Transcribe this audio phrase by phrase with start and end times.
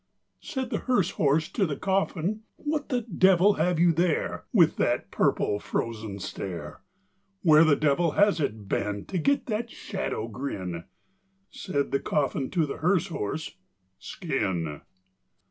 [0.39, 5.11] Said the hearse horse to the coffin, "What the devil have you there, With that
[5.11, 6.81] purple frozen stare?
[7.43, 10.85] Where the devil has it been To get that shadow grin?"
[11.51, 13.55] Said the coffin to the hearse horse,
[13.99, 14.81] "Skin!"